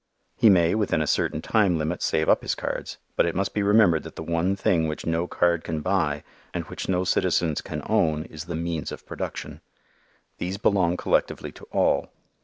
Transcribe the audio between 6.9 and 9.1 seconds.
citizens can own is the "means of